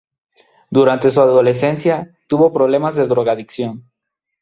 [0.71, 3.85] Durante su adolescencia, tuvo problemas de drogadicción.